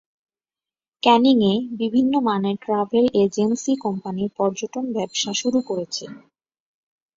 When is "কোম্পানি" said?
3.77-4.23